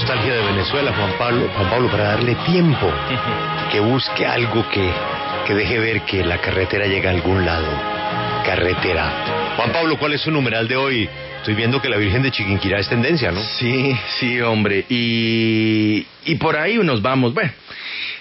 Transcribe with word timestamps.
nostalgia 0.00 0.32
de 0.32 0.42
Venezuela, 0.46 0.94
Juan 0.94 1.12
Pablo, 1.18 1.50
Juan 1.54 1.68
Pablo, 1.68 1.90
para 1.90 2.04
darle 2.04 2.34
tiempo, 2.46 2.90
que 3.70 3.80
busque 3.80 4.24
algo 4.24 4.66
que, 4.70 4.90
que 5.46 5.54
deje 5.54 5.78
ver 5.78 6.02
que 6.02 6.24
la 6.24 6.38
carretera 6.40 6.86
llega 6.86 7.10
a 7.10 7.12
algún 7.12 7.44
lado. 7.44 7.68
Carretera. 8.46 9.52
Juan 9.56 9.72
Pablo, 9.72 9.98
¿cuál 9.98 10.14
es 10.14 10.22
su 10.22 10.30
numeral 10.30 10.66
de 10.68 10.76
hoy? 10.76 11.08
Estoy 11.36 11.54
viendo 11.54 11.82
que 11.82 11.90
la 11.90 11.98
Virgen 11.98 12.22
de 12.22 12.30
Chiquinquirá 12.30 12.78
es 12.78 12.88
tendencia, 12.88 13.30
¿no? 13.30 13.40
Sí, 13.58 13.94
sí, 14.18 14.40
hombre. 14.40 14.86
Y, 14.88 16.06
y 16.24 16.34
por 16.36 16.56
ahí 16.56 16.78
nos 16.78 17.02
vamos. 17.02 17.34
Bueno, 17.34 17.52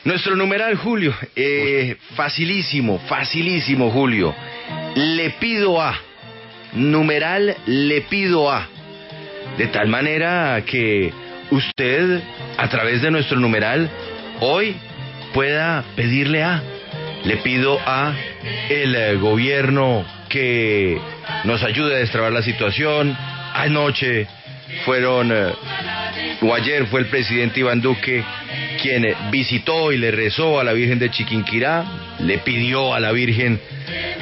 nuestro 0.03 0.35
numeral, 0.35 0.75
Julio, 0.75 1.15
eh, 1.33 1.95
facilísimo, 2.15 2.99
facilísimo, 3.07 3.89
Julio. 3.89 4.35
Le 4.95 5.29
pido 5.31 5.81
a. 5.81 5.97
Numeral 6.73 7.55
le 7.67 8.01
pido 8.01 8.51
a. 8.51 8.67
De 9.57 9.67
tal 9.67 9.87
manera 9.87 10.61
que 10.65 11.13
usted, 11.51 12.21
a 12.57 12.69
través 12.69 13.01
de 13.01 13.11
nuestro 13.11 13.39
numeral, 13.39 13.89
hoy 14.39 14.75
pueda 15.33 15.83
pedirle 15.95 16.43
a. 16.43 16.61
Le 17.23 17.37
pido 17.37 17.77
a 17.85 18.13
el 18.69 18.95
eh, 18.95 19.15
gobierno 19.15 20.05
que 20.29 20.99
nos 21.43 21.61
ayude 21.63 21.95
a 21.95 21.99
destrabar 21.99 22.31
la 22.31 22.41
situación. 22.41 23.15
Anoche 23.53 24.27
fueron, 24.85 25.31
eh, 25.31 25.53
o 26.41 26.53
ayer 26.53 26.85
fue 26.87 27.01
el 27.01 27.07
presidente 27.07 27.59
Iván 27.59 27.81
Duque 27.81 28.23
quien 28.81 29.05
eh, 29.05 29.15
visitó 29.31 29.91
y 29.91 29.97
le 29.97 30.11
rezó 30.11 30.59
a 30.59 30.63
la 30.63 30.73
Virgen 30.73 30.99
de 30.99 31.11
Chiquinquirá, 31.11 31.83
le 32.19 32.37
pidió 32.39 32.93
a 32.93 32.99
la 32.99 33.11
Virgen 33.11 33.59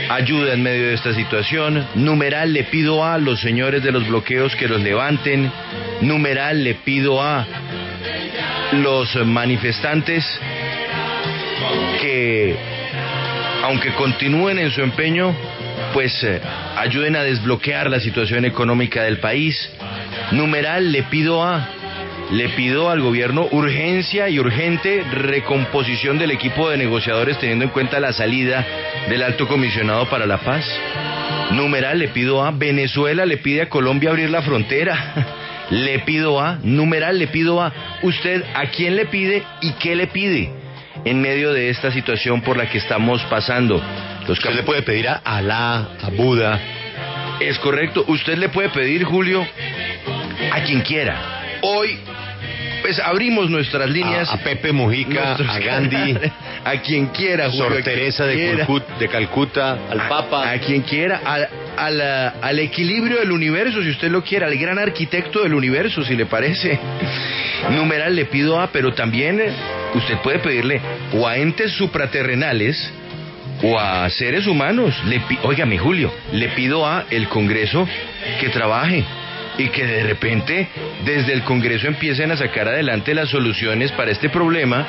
ayuda 0.09 0.53
en 0.53 0.63
medio 0.63 0.87
de 0.87 0.93
esta 0.93 1.13
situación. 1.13 1.85
Numeral, 1.95 2.53
le 2.53 2.63
pido 2.63 3.05
a 3.05 3.17
los 3.17 3.39
señores 3.39 3.83
de 3.83 3.91
los 3.91 4.07
bloqueos 4.07 4.55
que 4.55 4.67
los 4.67 4.81
levanten. 4.81 5.51
Numeral, 6.01 6.63
le 6.63 6.75
pido 6.75 7.21
a 7.21 7.45
los 8.73 9.15
manifestantes 9.25 10.23
que, 12.01 12.55
aunque 13.63 13.93
continúen 13.93 14.59
en 14.59 14.71
su 14.71 14.81
empeño, 14.81 15.35
pues 15.93 16.23
eh, 16.23 16.39
ayuden 16.75 17.15
a 17.15 17.23
desbloquear 17.23 17.89
la 17.89 17.99
situación 17.99 18.45
económica 18.45 19.03
del 19.03 19.19
país. 19.19 19.69
Numeral, 20.31 20.91
le 20.91 21.03
pido 21.03 21.43
a 21.43 21.69
le 22.31 22.49
pido 22.49 22.89
al 22.89 23.01
gobierno 23.01 23.47
urgencia 23.51 24.27
y 24.27 24.37
urgente 24.37 25.01
recomposición 25.13 26.19
del 26.19 26.31
equipo 26.31 26.69
de 26.69 26.75
negociadores 26.75 27.39
teniendo 27.39 27.63
en 27.63 27.71
cuenta 27.71 28.01
la 28.01 28.11
salida 28.11 28.65
del 29.07 29.23
alto 29.23 29.47
comisionado 29.47 30.09
para 30.09 30.25
la 30.25 30.39
paz. 30.39 30.65
Numeral, 31.51 31.99
le 31.99 32.09
pido 32.09 32.43
a 32.43 32.51
Venezuela, 32.51 33.25
le 33.25 33.37
pide 33.37 33.61
a 33.61 33.69
Colombia 33.69 34.09
abrir 34.09 34.29
la 34.29 34.41
frontera. 34.41 35.13
Le 35.69 35.99
pido 35.99 36.39
a, 36.39 36.59
numeral, 36.63 37.19
le 37.19 37.27
pido 37.27 37.61
a 37.61 37.73
usted 38.01 38.43
a 38.53 38.67
quién 38.67 38.95
le 38.95 39.05
pide 39.05 39.43
y 39.61 39.73
qué 39.73 39.95
le 39.95 40.07
pide 40.07 40.49
en 41.05 41.21
medio 41.21 41.53
de 41.53 41.69
esta 41.69 41.91
situación 41.91 42.41
por 42.41 42.57
la 42.57 42.69
que 42.69 42.77
estamos 42.77 43.21
pasando. 43.23 43.81
Usted 44.27 44.53
le 44.53 44.63
puede 44.63 44.81
pedir 44.81 45.07
a 45.07 45.21
Alá, 45.23 45.89
a 46.01 46.09
Buda. 46.09 46.59
Es 47.39 47.57
correcto, 47.59 48.03
usted 48.07 48.37
le 48.37 48.49
puede 48.49 48.69
pedir, 48.69 49.03
Julio, 49.03 49.45
a 50.51 50.61
quien 50.63 50.81
quiera. 50.81 51.59
Hoy 51.61 51.97
pues 52.87 52.99
abrimos 52.99 53.49
nuestras 53.49 53.89
líneas. 53.89 54.29
A, 54.29 54.35
a 54.35 54.37
Pepe 54.37 54.71
Mujica, 54.71 55.35
a 55.35 55.59
Gandhi, 55.59 56.15
a 56.63 56.71
quien 56.77 57.07
quiera, 57.07 57.51
Sor 57.51 57.65
Julio, 57.67 57.79
a 57.79 57.83
Teresa 57.83 58.25
de, 58.25 58.35
quiera. 58.35 58.65
Calcut- 58.65 58.97
de 58.97 59.07
Calcuta, 59.09 59.77
al 59.89 59.99
A- 59.99 60.07
Papa. 60.07 60.49
A, 60.49 60.57
quien 60.59 60.83
quiera, 60.83 61.19
al, 61.25 61.49
al, 61.75 62.01
al 62.41 62.59
equilibrio 62.59 63.19
del 63.19 63.33
universo, 63.33 63.81
si 63.83 63.89
usted 63.89 64.09
lo 64.09 64.23
quiere, 64.23 64.45
al 64.45 64.55
gran 64.57 64.79
arquitecto 64.79 65.43
del 65.43 65.53
universo, 65.53 66.01
si 66.05 66.15
le 66.15 66.25
parece. 66.27 66.79
Numeral 67.71 68.15
le 68.15 68.23
pido 68.25 68.57
a, 68.61 68.67
pero 68.71 68.93
también 68.93 69.37
eh, 69.41 69.51
usted 69.93 70.17
puede 70.19 70.39
pedirle 70.39 70.79
o 71.13 71.27
a 71.27 71.37
entes 71.37 71.71
supraterrenales 71.73 72.89
o 73.63 73.77
a 73.77 74.09
seres 74.11 74.47
humanos. 74.47 74.95
Le 75.07 75.21
Óigame, 75.43 75.77
Julio, 75.77 76.13
le 76.31 76.47
pido 76.49 76.85
a 76.87 77.03
el 77.09 77.27
Congreso 77.27 77.85
que 78.39 78.47
trabaje 78.49 79.03
y 79.57 79.69
que 79.69 79.85
de 79.85 80.03
repente 80.03 80.67
desde 81.05 81.33
el 81.33 81.43
Congreso 81.43 81.87
empiecen 81.87 82.31
a 82.31 82.37
sacar 82.37 82.67
adelante 82.67 83.13
las 83.13 83.29
soluciones 83.29 83.91
para 83.91 84.11
este 84.11 84.29
problema 84.29 84.85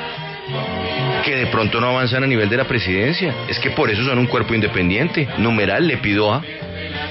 que 1.23 1.35
de 1.35 1.47
pronto 1.47 1.79
no 1.81 1.87
avanzan 1.89 2.23
a 2.23 2.27
nivel 2.27 2.49
de 2.49 2.57
la 2.57 2.65
presidencia. 2.65 3.33
Es 3.47 3.59
que 3.59 3.71
por 3.71 3.89
eso 3.89 4.03
son 4.03 4.19
un 4.19 4.27
cuerpo 4.27 4.53
independiente. 4.53 5.27
Numeral, 5.37 5.87
le 5.87 5.97
pido 5.97 6.33
a. 6.33 6.43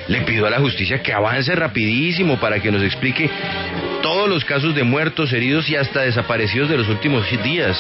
Le 0.09 0.23
pido 0.23 0.47
a 0.47 0.51
la 0.51 0.59
justicia 0.59 1.03
que 1.03 1.13
avance 1.13 1.55
rapidísimo 1.55 2.41
para 2.41 2.61
que 2.61 2.73
nos 2.73 2.83
explique 2.83 3.31
todos 4.03 4.29
los 4.29 4.45
casos 4.45 4.75
de 4.75 4.83
muertos, 4.83 5.33
heridos 5.33 5.69
y 5.69 5.77
hasta 5.77 6.03
desaparecidos 6.03 6.69
de 6.69 6.79
los 6.79 6.89
últimos 6.89 7.25
días. 7.43 7.79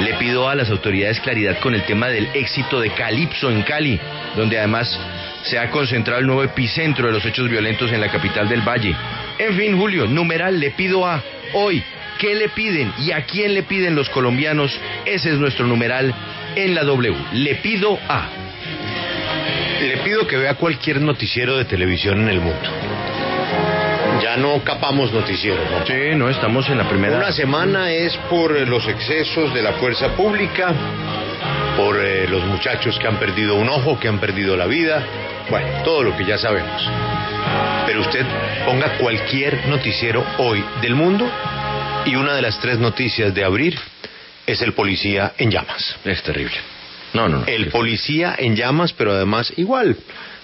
Le 0.00 0.14
pido 0.14 0.48
a 0.48 0.54
las 0.54 0.70
autoridades 0.70 1.20
claridad 1.20 1.58
con 1.60 1.74
el 1.74 1.82
tema 1.82 2.08
del 2.08 2.28
éxito 2.34 2.80
de 2.80 2.90
Calipso 2.90 3.50
en 3.50 3.62
Cali, 3.62 4.00
donde 4.36 4.58
además 4.58 4.98
se 5.42 5.58
ha 5.58 5.70
concentrado 5.70 6.20
el 6.20 6.26
nuevo 6.26 6.44
epicentro 6.44 7.06
de 7.06 7.12
los 7.12 7.24
hechos 7.24 7.48
violentos 7.48 7.92
en 7.92 8.00
la 8.00 8.10
capital 8.10 8.48
del 8.48 8.62
Valle. 8.62 8.94
En 9.38 9.56
fin, 9.56 9.76
Julio, 9.78 10.06
numeral, 10.06 10.58
le 10.58 10.70
pido 10.70 11.06
a 11.06 11.22
hoy, 11.54 11.82
¿qué 12.18 12.34
le 12.34 12.48
piden 12.48 12.92
y 12.98 13.12
a 13.12 13.24
quién 13.24 13.54
le 13.54 13.62
piden 13.64 13.94
los 13.94 14.08
colombianos? 14.08 14.78
Ese 15.04 15.30
es 15.30 15.38
nuestro 15.38 15.66
numeral 15.66 16.14
en 16.54 16.74
la 16.74 16.84
W. 16.84 17.16
Le 17.32 17.56
pido 17.56 17.98
a. 18.08 18.28
Le 19.80 19.96
pido 19.98 20.26
que 20.26 20.36
vea 20.36 20.54
cualquier 20.54 21.00
noticiero 21.00 21.56
de 21.56 21.64
televisión 21.64 22.20
en 22.20 22.28
el 22.28 22.40
mundo. 22.40 22.68
Ya 24.22 24.36
no 24.36 24.62
capamos 24.62 25.12
noticieros, 25.12 25.68
¿no? 25.68 25.84
Sí, 25.84 26.14
no, 26.14 26.28
estamos 26.28 26.68
en 26.68 26.78
la 26.78 26.88
primera. 26.88 27.16
Una 27.16 27.32
semana 27.32 27.90
es 27.90 28.16
por 28.30 28.52
los 28.68 28.86
excesos 28.86 29.52
de 29.52 29.62
la 29.62 29.72
fuerza 29.72 30.14
pública, 30.14 30.72
por 31.76 31.98
eh, 31.98 32.26
los 32.28 32.44
muchachos 32.44 32.98
que 32.98 33.06
han 33.06 33.18
perdido 33.18 33.54
un 33.56 33.68
ojo, 33.68 33.98
que 33.98 34.08
han 34.08 34.18
perdido 34.18 34.56
la 34.56 34.66
vida, 34.66 35.04
bueno, 35.50 35.82
todo 35.84 36.02
lo 36.02 36.16
que 36.16 36.24
ya 36.24 36.38
sabemos. 36.38 36.82
Pero 37.86 38.00
usted 38.00 38.24
ponga 38.64 38.98
cualquier 38.98 39.66
noticiero 39.66 40.24
hoy 40.38 40.64
del 40.80 40.94
mundo 40.94 41.28
y 42.04 42.14
una 42.14 42.34
de 42.34 42.42
las 42.42 42.58
tres 42.60 42.78
noticias 42.78 43.34
de 43.34 43.44
abrir 43.44 43.78
es 44.46 44.60
el 44.62 44.72
policía 44.72 45.32
en 45.38 45.50
llamas. 45.50 45.96
Es 46.04 46.22
terrible. 46.22 46.56
No, 47.14 47.28
no, 47.28 47.38
no. 47.38 47.46
El 47.46 47.68
policía 47.68 48.34
en 48.38 48.56
llamas, 48.56 48.92
pero 48.92 49.12
además 49.12 49.52
igual. 49.56 49.96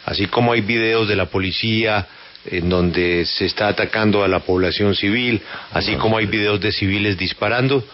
Así 0.05 0.27
como 0.27 0.53
hay 0.53 0.61
videos 0.61 1.09
de 1.09 1.17
la 1.17 1.27
policía 1.27 2.07
en 2.47 2.69
donde 2.69 3.27
se 3.27 3.47
está 3.47 3.69
atacando 3.69 4.23
a 4.23 4.29
la 4.29 4.41
población 4.41 4.95
civil, 4.95 5.43
así 5.73 5.97
como 5.97 6.17
hay 6.19 6.27
videos 6.27 6.61
de 6.61 6.73
civiles 6.73 7.19
disparando, 7.19 7.85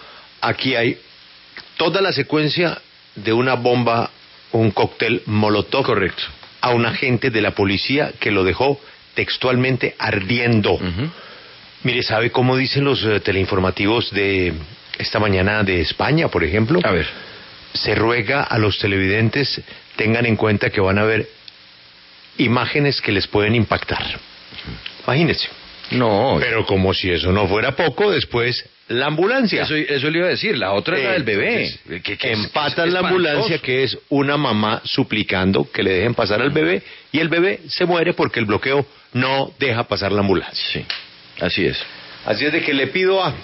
aquí 0.41 0.77
hay 0.77 0.99
toda 1.77 2.01
la 2.01 2.13
secuencia 2.13 2.79
de 3.15 3.33
una 3.33 3.55
bomba, 3.55 4.11
un 4.53 4.71
cóctel 4.71 5.23
molotov 5.27 5.85
Correcto. 5.85 6.23
a 6.61 6.71
un 6.71 6.87
agente 6.87 7.31
de 7.31 7.41
la 7.41 7.53
policía 7.53 8.13
que 8.19 8.31
lo 8.31 8.45
dejó 8.45 8.81
textualmente 9.15 9.95
ardiendo. 9.99 10.79
Mire, 11.83 12.03
¿sabe 12.03 12.31
cómo 12.31 12.57
dicen 12.57 12.85
los 12.85 13.05
eh, 13.05 13.21
teleinformativos 13.21 14.11
de 14.11 14.55
esta 14.99 15.19
mañana 15.19 15.63
de 15.63 15.81
España, 15.81 16.29
por 16.29 16.43
ejemplo? 16.43 16.81
A 16.83 16.91
ver. 16.91 17.07
se 17.75 17.95
ruega 17.95 18.43
a 18.43 18.59
los 18.59 18.79
televidentes 18.79 19.61
tengan 19.97 20.27
en 20.27 20.37
cuenta 20.37 20.71
que 20.71 20.81
van 20.81 20.99
a 20.99 21.05
ver 21.05 21.29
imágenes 22.39 23.01
que 23.01 23.13
les 23.13 23.27
pueden 23.27 23.55
impactar. 23.55 24.03
Imagínense. 25.05 25.49
No, 25.91 26.37
Pero 26.41 26.65
como 26.67 26.95
si 26.95 27.11
eso 27.11 27.31
no 27.33 27.47
fuera 27.47 27.77
poco, 27.77 28.11
después 28.11 28.69
la 28.89 29.07
ambulancia. 29.07 29.63
eso, 29.63 29.75
eso 29.77 30.11
le 30.11 30.19
iba 30.19 30.27
a 30.27 30.31
decir. 30.31 30.57
La 30.59 30.73
otra 30.73 30.97
es 30.99 31.05
la 31.05 31.13
del 31.13 31.23
bebé. 31.25 31.65
Entonces, 31.67 32.03
que- 32.03 32.17
que 32.19 32.33
es- 32.33 32.39
empatan 32.39 32.89
es 32.89 32.93
la 32.95 33.01
ambulancia, 33.01 33.59
que 33.59 33.83
es 33.85 33.99
una 34.09 34.37
mamá 34.37 34.81
suplicando 34.85 35.71
que 35.71 35.83
le 35.83 35.93
dejen 35.93 36.15
pasar 36.15 36.41
al 36.43 36.51
bebé, 36.51 36.83
y 37.13 37.21
el 37.21 37.29
bebé 37.29 37.61
se 37.69 37.85
muere 37.87 38.13
porque 38.15 38.41
el 38.41 38.47
bloqueo 38.47 38.87
no 39.13 39.53
deja 39.59 39.85
pasar 39.85 40.13
la 40.13 40.21
ambulancia. 40.21 40.55
Sí, 40.73 40.85
así 41.41 41.65
es. 41.67 41.79
Así 42.27 42.45
es 42.47 42.53
de 42.53 42.63
que 42.63 42.73
le 42.75 42.87
pido 42.89 43.23
a... 43.23 43.35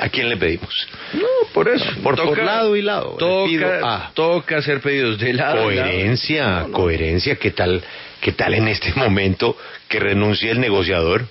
¿A 0.00 0.08
quién 0.08 0.28
le 0.28 0.36
pedimos? 0.36 0.88
No, 1.12 1.26
por 1.52 1.68
eso. 1.68 1.84
Por- 2.02 2.16
por 2.16 2.38
lado 2.42 2.74
y 2.76 2.82
lado. 2.82 3.16
Toca, 3.18 3.80
a- 3.82 4.10
toca 4.14 4.58
hacer 4.58 4.80
pedidos 4.80 5.18
de 5.18 5.32
lado. 5.34 5.62
Coherencia, 5.64 6.66
coherencia, 6.72 7.36
¿qué 7.36 7.50
tal, 7.50 7.82
¿qué 8.20 8.32
tal 8.32 8.54
en 8.54 8.68
este 8.68 8.92
momento 8.96 9.56
que 9.88 10.00
renuncie 10.00 10.50
el 10.50 10.60
negociador? 10.60 11.26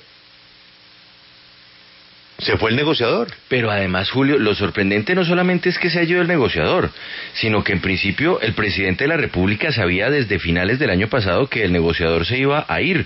Se 2.38 2.58
fue 2.58 2.70
el 2.70 2.76
negociador. 2.76 3.28
Pero 3.48 3.72
además, 3.72 4.10
Julio, 4.12 4.38
lo 4.38 4.54
sorprendente 4.56 5.16
no 5.16 5.24
solamente 5.24 5.70
es 5.70 5.80
que 5.80 5.90
se 5.90 6.00
haya 6.00 6.12
ido 6.12 6.22
el 6.22 6.28
negociador, 6.28 6.92
sino 7.34 7.64
que 7.64 7.72
en 7.72 7.80
principio 7.80 8.42
el 8.42 8.54
presidente 8.54 9.06
de 9.06 9.08
la 9.08 9.18
República 9.18 9.72
sabía 9.72 10.10
desde 10.10 10.38
finales 10.40 10.78
del 10.78 10.90
año 10.90 11.08
pasado 11.08 11.48
que 11.48 11.64
el 11.64 11.72
negociador 11.72 12.26
se 12.26 12.38
iba 12.38 12.66
a 12.68 12.82
ir. 12.82 13.06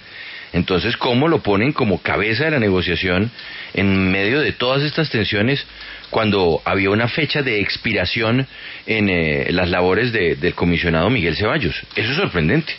Entonces, 0.54 0.98
¿cómo 0.98 1.28
lo 1.28 1.44
ponen 1.44 1.72
como 1.74 2.02
cabeza 2.02 2.46
de 2.46 2.52
la 2.52 2.60
negociación 2.60 3.30
en 3.74 4.12
medio 4.12 4.40
de 4.42 4.52
todas 4.52 4.82
estas 4.84 5.10
tensiones 5.10 5.64
cuando 6.10 6.62
había 6.66 6.90
una 6.90 7.08
fecha 7.08 7.44
de 7.44 7.60
expiración 7.62 8.48
en 8.88 9.10
eh, 9.10 9.48
las 9.52 9.70
labores 9.70 10.12
de- 10.12 10.36
del 10.36 10.56
comisionado 10.56 11.10
Miguel 11.12 11.36
Ceballos? 11.36 11.76
Eso 11.96 12.12
es 12.12 12.18
sorprendente. 12.18 12.74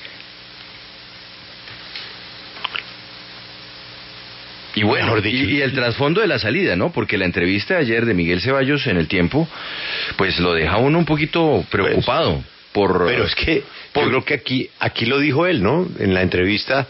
Y 4.74 4.84
bueno, 4.84 5.18
y, 5.18 5.28
y, 5.28 5.62
el 5.62 5.72
trasfondo 5.72 6.20
de 6.20 6.28
la 6.28 6.38
salida, 6.38 6.76
¿no? 6.76 6.92
Porque 6.92 7.18
la 7.18 7.24
entrevista 7.24 7.74
de 7.74 7.80
ayer 7.80 8.06
de 8.06 8.14
Miguel 8.14 8.40
Ceballos 8.40 8.86
en 8.86 8.98
el 8.98 9.08
tiempo, 9.08 9.48
pues 10.16 10.38
lo 10.38 10.54
deja 10.54 10.76
uno 10.76 10.98
un 10.98 11.04
poquito 11.04 11.64
preocupado. 11.70 12.34
Pues, 12.34 12.46
por, 12.72 13.04
pero 13.06 13.24
es 13.24 13.34
que 13.34 13.64
por, 13.92 14.04
yo 14.04 14.10
creo 14.10 14.24
que 14.24 14.34
aquí, 14.34 14.70
aquí 14.78 15.06
lo 15.06 15.18
dijo 15.18 15.46
él, 15.46 15.60
¿no? 15.60 15.88
En 15.98 16.14
la 16.14 16.22
entrevista, 16.22 16.86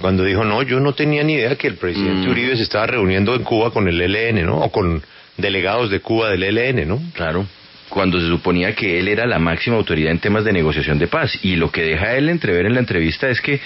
cuando 0.00 0.24
dijo, 0.24 0.44
no, 0.44 0.62
yo 0.62 0.80
no 0.80 0.94
tenía 0.94 1.22
ni 1.22 1.34
idea 1.34 1.56
que 1.56 1.66
el 1.66 1.74
presidente 1.74 2.26
mm. 2.26 2.30
Uribe 2.30 2.56
se 2.56 2.62
estaba 2.62 2.86
reuniendo 2.86 3.34
en 3.34 3.44
Cuba 3.44 3.70
con 3.70 3.88
el 3.88 4.00
ELN, 4.00 4.46
¿no? 4.46 4.58
O 4.58 4.70
con 4.72 5.02
delegados 5.36 5.90
de 5.90 6.00
Cuba 6.00 6.30
del 6.30 6.42
ELN, 6.42 6.88
¿no? 6.88 7.00
Claro 7.14 7.46
cuando 7.90 8.20
se 8.20 8.28
suponía 8.28 8.74
que 8.74 8.98
él 8.98 9.08
era 9.08 9.26
la 9.26 9.38
máxima 9.38 9.76
autoridad 9.76 10.12
en 10.12 10.20
temas 10.20 10.44
de 10.44 10.52
negociación 10.52 10.98
de 10.98 11.08
paz. 11.08 11.38
Y 11.42 11.56
lo 11.56 11.70
que 11.70 11.82
deja 11.82 12.16
él 12.16 12.30
entrever 12.30 12.64
en 12.64 12.74
la 12.74 12.80
entrevista 12.80 13.28
es 13.28 13.40
que, 13.42 13.60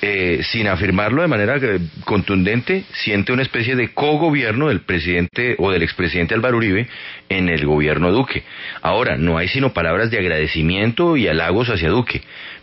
eh, 0.00 0.40
sin 0.44 0.68
afirmarlo 0.68 1.20
de 1.20 1.28
manera 1.28 1.56
eh, 1.56 1.80
contundente, 2.04 2.84
siente 2.92 3.32
una 3.32 3.42
especie 3.42 3.76
de 3.76 3.92
cogobierno 3.92 4.68
del 4.68 4.80
presidente 4.80 5.56
o 5.58 5.70
del 5.70 5.82
expresidente 5.82 6.34
Álvaro 6.34 6.56
Uribe 6.56 6.88
en 7.28 7.50
el 7.50 7.66
gobierno 7.66 8.12
Duque. 8.12 8.44
Ahora, 8.80 9.18
no 9.18 9.36
hay 9.36 9.48
sino 9.48 9.74
palabras 9.74 10.10
de 10.10 10.18
agradecimiento 10.18 11.16
y 11.16 11.28
halagos 11.28 11.68
hacia 11.68 11.90
Duque, 11.90 12.22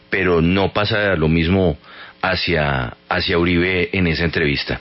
pero 0.09 0.41
no 0.41 0.71
pasa 0.71 1.15
lo 1.15 1.27
mismo 1.27 1.77
hacia, 2.31 2.95
hacia 3.09 3.37
Uribe 3.37 3.89
en 3.93 4.07
esa 4.07 4.23
entrevista. 4.23 4.79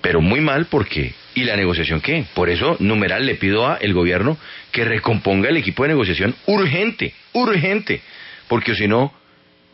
Pero 0.00 0.20
muy 0.20 0.40
mal 0.40 0.66
porque 0.66 1.14
¿Y 1.34 1.44
la 1.44 1.56
negociación 1.56 2.00
qué? 2.00 2.24
Por 2.34 2.50
eso, 2.50 2.76
numeral, 2.80 3.24
le 3.24 3.36
pido 3.36 3.66
a 3.68 3.76
el 3.76 3.94
gobierno 3.94 4.36
que 4.72 4.84
recomponga 4.84 5.48
el 5.48 5.56
equipo 5.56 5.84
de 5.84 5.90
negociación 5.90 6.34
urgente, 6.46 7.14
urgente, 7.32 8.02
porque 8.48 8.74
si 8.74 8.88
no, 8.88 9.12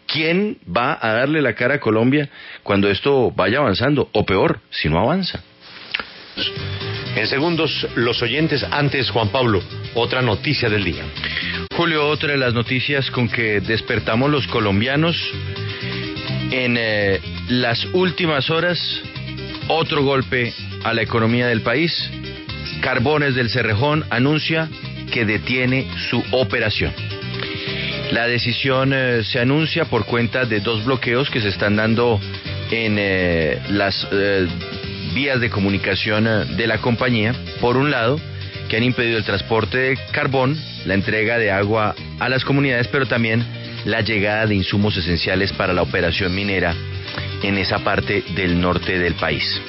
¿quién 0.06 0.58
va 0.64 0.99
a 1.00 1.12
darle 1.12 1.41
la 1.41 1.55
cara 1.55 1.76
a 1.76 1.81
Colombia 1.81 2.29
cuando 2.62 2.91
esto 2.91 3.31
vaya 3.31 3.59
avanzando? 3.59 4.11
O 4.12 4.26
peor, 4.26 4.61
si 4.70 4.88
no 4.88 4.99
avanza. 4.99 5.43
En 7.17 7.26
segundos, 7.26 7.88
los 7.94 8.20
oyentes 8.20 8.62
antes, 8.70 9.09
Juan 9.09 9.31
Pablo, 9.31 9.62
otra 9.94 10.20
noticia 10.20 10.69
del 10.69 10.85
día. 10.85 11.05
Julio, 11.75 12.06
otra 12.06 12.32
de 12.32 12.38
las 12.38 12.52
noticias 12.52 13.11
con 13.11 13.29
que 13.29 13.61
despertamos 13.61 14.31
los 14.31 14.47
colombianos 14.47 15.17
en 16.51 16.77
eh, 16.79 17.21
las 17.49 17.85
últimas 17.93 18.51
horas, 18.51 18.79
otro 19.69 20.03
golpe 20.03 20.53
a 20.85 20.95
la 20.95 21.03
economía 21.03 21.49
del 21.49 21.63
país, 21.63 22.11
Carbones 22.81 23.35
del 23.35 23.51
Cerrejón 23.51 24.05
anuncia 24.11 24.69
que 25.11 25.25
detiene 25.25 25.89
su 26.11 26.23
operación. 26.33 26.93
La 28.13 28.27
decisión 28.27 28.93
eh, 28.95 29.23
se 29.25 29.41
anuncia 29.41 29.87
por 29.87 30.07
cuenta 30.07 30.45
de 30.45 30.61
dos 30.61 30.85
bloqueos 30.85 31.29
que 31.31 31.41
se 31.41 31.49
están 31.49 31.77
dando 31.77 32.21
en 32.71 32.97
eh, 32.99 33.61
las 33.71 34.07
eh, 34.13 34.47
vías 35.15 35.41
de 35.41 35.51
comunicación 35.51 36.25
de 36.57 36.67
la 36.67 36.79
compañía. 36.79 37.35
Por 37.61 37.77
un 37.77 37.91
lado, 37.91 38.21
que 38.69 38.77
han 38.77 38.85
impedido 38.85 39.19
el 39.19 39.25
transporte 39.25 39.79
de 39.79 39.99
carbón, 40.13 40.57
la 40.85 40.95
entrega 40.95 41.39
de 41.39 41.51
agua 41.51 41.95
a 42.21 42.29
las 42.29 42.45
comunidades, 42.45 42.89
pero 42.89 43.07
también 43.07 43.45
la 43.87 44.00
llegada 44.00 44.47
de 44.47 44.56
insumos 44.56 44.97
esenciales 44.97 45.53
para 45.53 45.73
la 45.73 45.83
operación 45.83 46.35
minera 46.35 46.75
en 47.43 47.56
esa 47.56 47.79
parte 47.79 48.23
del 48.35 48.61
norte 48.61 48.99
del 48.99 49.15
país. 49.15 49.61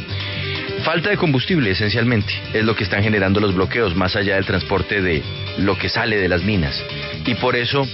Falta 0.83 1.09
de 1.11 1.17
combustible, 1.17 1.71
esencialmente, 1.71 2.33
es 2.53 2.63
lo 2.63 2.75
que 2.75 2.83
están 2.83 3.03
generando 3.03 3.39
los 3.39 3.53
bloqueos, 3.53 3.95
más 3.95 4.15
allá 4.15 4.35
del 4.35 4.45
transporte 4.45 5.01
de 5.01 5.21
lo 5.59 5.77
que 5.77 5.89
sale 5.89 6.17
de 6.17 6.29
las 6.29 6.43
minas. 6.43 6.83
Y 7.25 7.35
por 7.35 7.55
eso, 7.55 7.87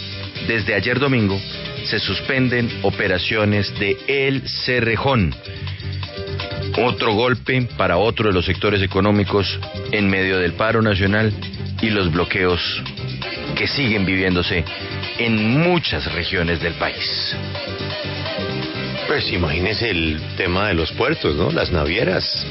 desde 0.47 0.75
ayer 0.75 0.99
domingo, 0.99 1.39
se 1.85 1.99
suspenden 1.99 2.69
operaciones 2.83 3.77
de 3.79 3.97
El 4.07 4.47
Cerrejón. 4.47 5.35
Otro 6.77 7.13
golpe 7.13 7.67
para 7.77 7.97
otro 7.97 8.29
de 8.29 8.33
los 8.33 8.45
sectores 8.45 8.81
económicos 8.81 9.59
en 9.91 10.09
medio 10.09 10.39
del 10.39 10.53
paro 10.53 10.81
nacional 10.81 11.33
y 11.81 11.89
los 11.89 12.11
bloqueos 12.11 12.61
que 13.55 13.67
siguen 13.67 14.05
viviéndose 14.05 14.63
en 15.17 15.59
muchas 15.59 16.11
regiones 16.13 16.61
del 16.61 16.73
país. 16.73 17.35
Pues 19.07 19.31
imagínese 19.31 19.89
el 19.89 20.19
tema 20.37 20.67
de 20.67 20.73
los 20.73 20.91
puertos, 20.93 21.35
¿no? 21.35 21.51
Las 21.51 21.71
navieras. 21.71 22.45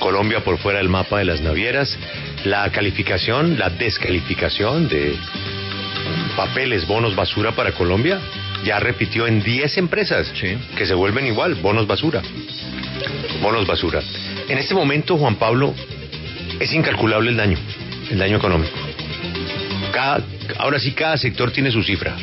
Colombia 0.00 0.44
por 0.44 0.58
fuera 0.58 0.78
del 0.78 0.88
mapa 0.88 1.18
de 1.18 1.24
las 1.24 1.40
navieras. 1.40 1.98
La 2.44 2.70
calificación, 2.70 3.58
la 3.58 3.68
descalificación 3.68 4.88
de 4.88 5.16
papeles, 6.36 6.86
bonos 6.86 7.16
basura 7.16 7.52
para 7.52 7.72
Colombia, 7.72 8.20
ya 8.64 8.78
repitió 8.78 9.26
en 9.26 9.42
10 9.42 9.78
empresas 9.78 10.32
que 10.76 10.86
se 10.86 10.94
vuelven 10.94 11.26
igual, 11.26 11.56
bonos 11.56 11.86
basura. 11.86 12.22
Bonos 13.42 13.66
basura. 13.66 14.00
En 14.48 14.58
este 14.58 14.74
momento, 14.74 15.16
Juan 15.16 15.36
Pablo, 15.36 15.74
es 16.60 16.72
incalculable 16.72 17.30
el 17.30 17.36
daño, 17.36 17.58
el 18.10 18.18
daño 18.18 18.36
económico. 18.36 18.87
Cada, 19.92 20.24
ahora 20.58 20.78
sí, 20.78 20.92
cada 20.92 21.16
sector 21.16 21.50
tiene 21.50 21.70
su 21.70 21.82
cifra. 21.82 22.16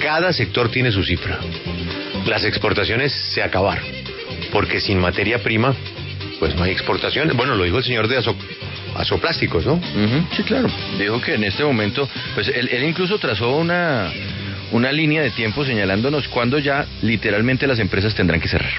Cada 0.00 0.32
sector 0.32 0.70
tiene 0.70 0.92
su 0.92 1.02
cifra 1.02 1.38
las 2.28 2.44
exportaciones 2.44 3.12
se 3.12 3.42
acabaron, 3.42 3.84
porque 4.52 4.80
sin 4.80 4.98
materia 4.98 5.42
prima, 5.42 5.74
pues 6.38 6.54
no 6.54 6.62
hay 6.62 6.72
exportaciones. 6.72 7.34
Bueno, 7.34 7.54
lo 7.54 7.64
dijo 7.64 7.78
el 7.78 7.84
señor 7.84 8.06
de 8.06 8.22
Azoplásticos, 8.96 9.66
¿no? 9.66 9.80
Sí, 10.36 10.42
claro. 10.42 10.68
Dijo 10.98 11.20
que 11.20 11.34
en 11.34 11.44
este 11.44 11.64
momento, 11.64 12.08
pues 12.34 12.48
él, 12.48 12.84
incluso 12.84 13.18
trazó 13.18 13.56
una, 13.56 14.12
una 14.72 14.92
línea 14.92 15.22
de 15.22 15.30
tiempo 15.30 15.64
señalándonos 15.64 16.28
cuándo 16.28 16.58
ya 16.58 16.86
literalmente 17.02 17.66
las 17.66 17.78
empresas 17.78 18.14
tendrán 18.14 18.40
que 18.40 18.48
cerrar 18.48 18.72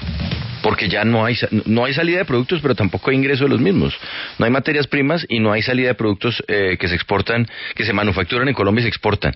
porque 0.62 0.88
ya 0.88 1.04
no 1.04 1.24
hay 1.24 1.36
no 1.64 1.84
hay 1.84 1.94
salida 1.94 2.18
de 2.18 2.24
productos, 2.24 2.60
pero 2.60 2.74
tampoco 2.74 3.10
hay 3.10 3.16
ingreso 3.16 3.44
de 3.44 3.50
los 3.50 3.60
mismos. 3.60 3.94
No 4.38 4.44
hay 4.44 4.50
materias 4.50 4.86
primas 4.86 5.24
y 5.28 5.40
no 5.40 5.52
hay 5.52 5.62
salida 5.62 5.88
de 5.88 5.94
productos 5.94 6.42
eh, 6.48 6.76
que 6.78 6.88
se 6.88 6.94
exportan, 6.94 7.46
que 7.74 7.84
se 7.84 7.92
manufacturan 7.92 8.48
en 8.48 8.54
Colombia 8.54 8.80
y 8.80 8.84
se 8.84 8.88
exportan. 8.88 9.34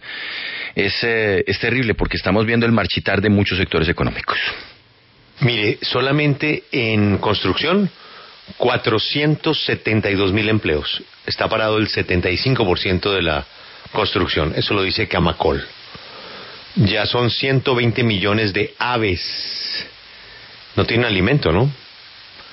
Es, 0.75 1.03
eh, 1.03 1.45
es 1.47 1.59
terrible 1.59 1.95
porque 1.95 2.17
estamos 2.17 2.47
viendo 2.47 2.67
el 2.67 2.73
marchitar 2.73 3.21
de 3.21 3.31
muchos 3.31 3.59
sectores 3.59 3.89
económicos. 3.89 4.39
Mire, 5.41 5.79
solamente 5.83 6.65
en 6.71 7.19
construcción 7.19 7.91
472 8.59 10.33
mil 10.33 10.49
empleos. 10.49 11.03
Está 11.27 11.49
parado 11.49 11.79
el 11.79 11.89
75% 11.89 13.13
de 13.13 13.23
la 13.23 13.45
construcción. 13.93 14.53
Eso 14.57 14.75
lo 14.75 14.83
dice 14.83 15.09
Camacol. 15.09 15.65
Ya 16.77 17.07
son 17.07 17.31
120 17.31 18.03
millones 18.03 18.53
de 18.53 18.75
aves 18.79 19.87
no 20.77 20.85
tienen 20.85 21.07
alimento, 21.07 21.53
¿no? 21.53 21.71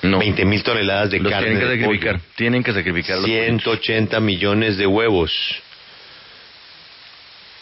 No. 0.02 0.18
20 0.18 0.44
mil 0.44 0.62
toneladas 0.62 1.10
de 1.10 1.22
carne. 1.22 1.48
Tienen 1.48 1.60
que 1.60 1.66
sacrificar. 1.66 2.20
Tienen 2.34 2.62
que 2.64 2.72
sacrificar. 2.72 3.18
180 3.22 4.20
millones 4.20 4.76
de 4.76 4.86
huevos. 4.86 5.32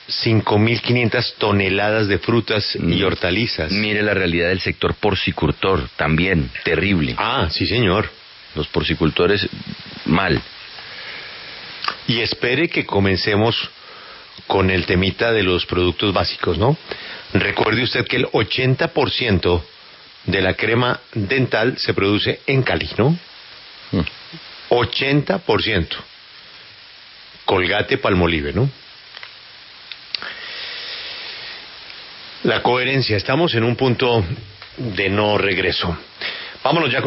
5.500 0.09 1.35
toneladas 1.39 2.09
de 2.09 2.19
frutas 2.19 2.75
y 2.75 2.79
mm. 2.79 3.05
hortalizas. 3.05 3.71
Mire 3.71 4.03
la 4.03 4.15
realidad 4.15 4.49
del 4.49 4.61
sector 4.61 4.95
porcicultor, 4.95 5.89
también 5.97 6.51
terrible. 6.65 7.15
Ah, 7.17 7.49
sí, 7.51 7.67
señor. 7.67 8.11
Los 8.57 8.67
porcicultores, 8.69 9.49
mal. 10.07 10.41
Y 12.09 12.21
espere 12.21 12.69
que 12.69 12.85
comencemos 12.85 13.71
con 14.49 14.71
el 14.71 14.87
temita 14.87 15.31
de 15.33 15.45
los 15.45 15.65
productos 15.67 16.13
básicos, 16.13 16.59
¿no? 16.59 16.77
Recuerde 17.33 17.85
usted 17.85 18.05
que 18.07 18.17
el 18.17 18.27
80% 18.27 19.63
de 20.25 20.41
la 20.41 20.55
crema 20.55 21.01
dental 21.15 21.79
se 21.79 21.95
produce 21.95 22.41
en 22.47 22.63
Cali, 22.63 22.89
¿no? 22.97 23.17
80%. 24.69 25.97
Hmm. 25.97 26.03
Colgate 27.45 27.99
Palmolive, 27.99 28.53
¿no? 28.53 28.71
La 32.45 32.63
coherencia, 32.63 33.17
estamos 33.17 33.55
en 33.55 33.65
un 33.65 33.77
punto 33.77 34.25
de 34.77 35.11
no 35.11 35.37
regreso. 35.37 35.97
Vámonos 36.63 36.91
ya 36.91 36.97
con 36.97 36.99